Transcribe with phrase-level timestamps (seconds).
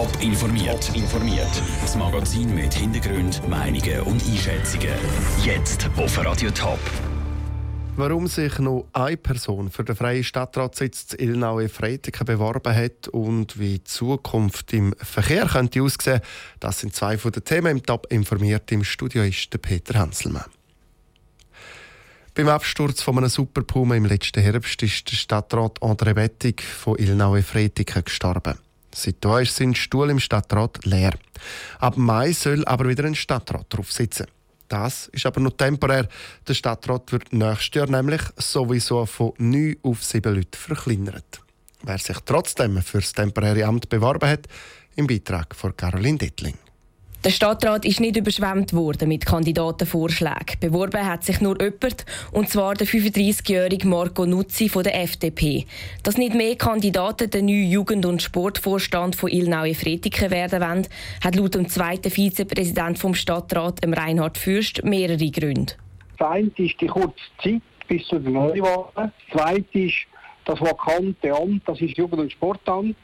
[0.00, 0.90] Top informiert.
[0.96, 1.62] informiert.
[1.82, 4.94] Das Magazin mit Hintergrund, Meinungen und Einschätzungen.
[5.44, 6.78] Jetzt auf Radio Top.
[7.96, 13.74] Warum sich noch eine Person für den freien Stadtratssitz Ilnaue Freitiken beworben hat und wie
[13.74, 16.22] die Zukunft im Verkehr könnte aussehen,
[16.60, 18.72] das sind zwei von den Themen im Top informiert.
[18.72, 20.46] Im Studio ist der Peter Hanselmann.
[22.32, 23.62] Beim Absturz von einem Super
[23.94, 28.54] im letzten Herbst ist der Stadtrat André Bettig von Ilnaue Freitiken gestorben.
[28.94, 31.14] Seitdem ist sein Stuhl im Stadtrat leer.
[31.78, 34.26] Ab Mai soll aber wieder ein Stadtrat drauf sitzen.
[34.68, 36.08] Das ist aber nur temporär.
[36.46, 41.40] Der Stadtrat wird nächstes Jahr nämlich sowieso von 9 auf 7 Leute verkleinert.
[41.82, 44.46] Wer sich trotzdem für das temporäre Amt beworben hat,
[44.96, 46.58] im Beitrag von Caroline Dittling.
[47.22, 50.58] Der Stadtrat ist nicht überschwemmt worden mit Kandidatenvorschlägen.
[50.58, 55.66] Beworben hat sich nur jemand, und zwar der 35-jährige Marco Nuzzi von der FDP.
[56.02, 60.88] Dass nicht mehr Kandidaten den neuen Jugend- und Sportvorstand von Ilnaue Fretiken werden wollen,
[61.22, 65.74] hat laut dem zweiten Vizepräsident vom Stadtrat, Reinhard Fürst, mehrere Gründe.
[66.16, 68.92] Das eine ist die kurze Zeit bis zu den Neuwahlen.
[68.94, 70.06] Das zweite ist
[70.46, 72.96] das vakante Amt, das ist Jugend- und Sportamt.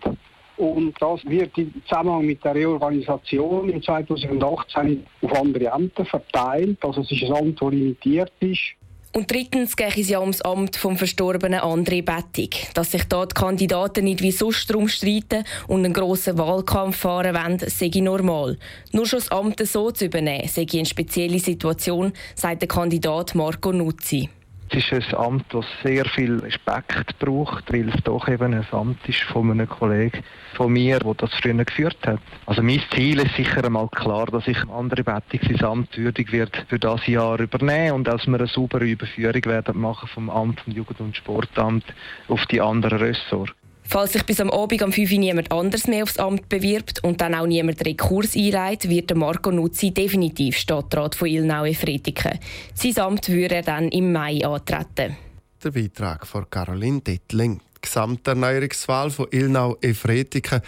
[0.57, 6.79] Und das wird im Zusammenhang mit der Reorganisation in 2018 auf andere Ämter verteilt.
[6.83, 8.77] Also es ist ein Amt, das limitiert ist.
[9.17, 12.69] Und drittens geht es ja ums Amt vom verstorbenen André Bettig.
[12.75, 17.35] Dass sich dort die Kandidaten nicht wie sonst darum streiten und einen grossen Wahlkampf fahren
[17.35, 18.59] wollen, sei normal.
[18.93, 23.73] Nur schon das Amt so zu übernehmen, sei eine spezielle Situation, sagt der Kandidat Marco
[23.73, 24.29] Nuzzi.
[24.69, 29.09] Es ist ein Amt, das sehr viel Respekt braucht, weil es doch eben ein Amt
[29.09, 30.23] ist von einem Kollegen
[30.55, 32.21] von mir, der das früher geführt hat.
[32.47, 36.67] Also mein Ziel ist sicher einmal klar, dass ich andere Bettig sein Amt würdig wird
[36.69, 40.73] für das Jahr übernehmen und dass wir eine saubere Überführung werden machen vom Amt vom
[40.73, 41.85] Jugend- und Sportamt
[42.29, 43.55] auf die anderen Ressorts.
[43.89, 47.21] Falls sich bis am Abend am 5 Uhr niemand anders mehr aufs Amt bewirbt und
[47.21, 52.39] dann auch niemand Rekurs einreiht, wird Marco Nuzzi definitiv Stadtrat von Ilnaue Fretiken.
[52.75, 55.17] Sein Amt würde er dann im Mai antreten.
[55.63, 57.59] Der Beitrag von Caroline Dettling.
[57.59, 60.61] Die Gesamterneuerungswahl von Ilnau e Fretiken,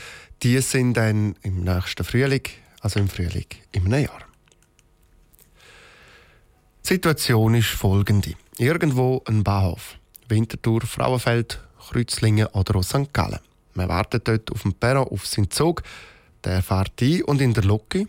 [0.43, 2.43] die sind dann im nächsten Frühling,
[2.81, 4.23] also im Frühling im Jahr.
[6.85, 8.35] Die Situation ist folgende.
[8.59, 9.97] Irgendwo ein Bahnhof.
[10.29, 13.13] Winterthur, Frauenfeld, Kreuzlingen oder aus St.
[13.13, 13.41] Gallen.
[13.75, 15.83] Man wartet dort auf dem Perron auf seinen Zug.
[16.45, 18.09] Der fährt ein und in der Loki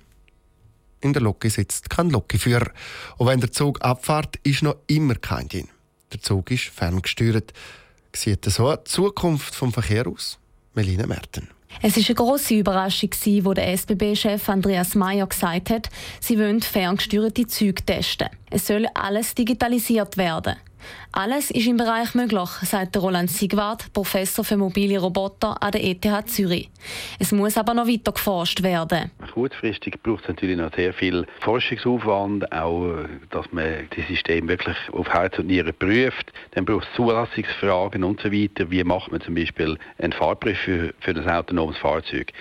[1.02, 2.72] in der Loki sitzt kein Lokiführer.
[3.18, 5.69] Und wenn der Zug abfährt, ist noch immer kein drin.
[6.12, 7.53] Der Zug ist ferngesteuert.
[8.13, 10.40] Sieht so die Zukunft vom Verkehr aus?
[10.74, 11.47] Melina Merten.
[11.81, 13.12] Es ist eine grosse Überraschung,
[13.44, 18.30] wo der SBB-Chef Andreas Mayer gesagt hat, sie wollen ferngesteuerte Züge testen.
[18.50, 20.56] Es soll alles digitalisiert werden.
[21.12, 26.30] Alles ist im Bereich möglich, sagt Roland Sigwart, Professor für mobile Roboter an der ETH
[26.30, 26.70] Zürich.
[27.20, 29.12] Es muss aber noch weiter geforscht werden.
[29.34, 35.10] Kurzfristig braucht es natürlich noch sehr viel Forschungsaufwand, auch dass man die Systeme wirklich auf
[35.10, 36.32] Herz und Nieren prüft.
[36.52, 38.32] Dann braucht es Zulassungsfragen und so.
[38.32, 42.32] Wie macht man zum Beispiel einen Fahrbrief für, für ein autonomes Fahrzeug?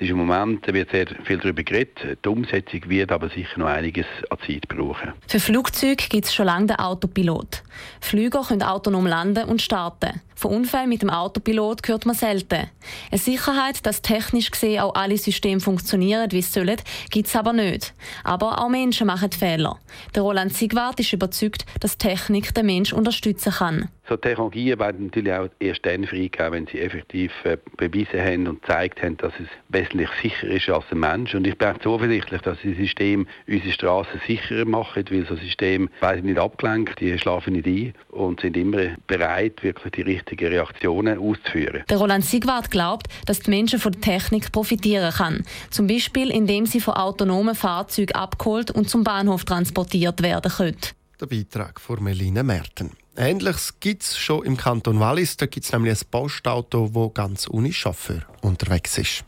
[0.00, 2.18] Es ist im Moment wird sehr viel darüber geredet.
[2.24, 5.12] Die Umsetzung wird aber sicher noch einiges an Zeit brauchen.
[5.26, 7.64] Für Flugzeuge gibt es schon lange den Autopilot.
[8.00, 10.20] Flüger können autonom landen und starten.
[10.38, 12.68] Von Unfällen mit dem Autopilot hört man selten.
[13.10, 16.76] Eine Sicherheit, dass technisch gesehen auch alle Systeme funktionieren, wie es sollen,
[17.10, 17.92] gibt es aber nicht.
[18.22, 19.80] Aber auch Menschen machen Fehler.
[20.14, 23.88] Der Roland Sigwart ist überzeugt, dass Technik den Menschen unterstützen kann.
[24.08, 28.62] So Technologien werden natürlich auch erst dann freigegeben, wenn sie effektiv äh, bewiesen haben und
[28.62, 31.34] gezeigt haben, dass es wesentlich sicherer ist als ein Mensch.
[31.34, 36.24] Und ich bin zuversichtlich, dass die Systeme unsere Straßen sicherer machen, weil so Systeme werden
[36.24, 41.84] nicht abgelenkt, die schlafen nicht ein und sind immer bereit, wirklich die richtigen Reaktionen auszuführen.
[41.88, 45.44] Der Roland Sigwart glaubt, dass die Menschen von der Technik profitieren kann.
[45.70, 50.76] Zum Beispiel, indem sie von autonomen Fahrzeugen abgeholt und zum Bahnhof transportiert werden können.
[51.20, 52.92] Der Beitrag von Melina Merten.
[53.16, 55.36] Ähnliches gibt es schon im Kanton Wallis.
[55.36, 59.24] Da gibt es nämlich ein Postauto, das ganz ohne Chauffeur unterwegs ist.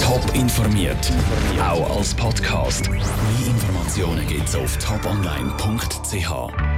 [0.00, 1.12] Top informiert,
[1.60, 2.88] auch als Podcast.
[2.88, 3.00] Mehr
[3.46, 6.77] Informationen gibt es auf toponline.ch.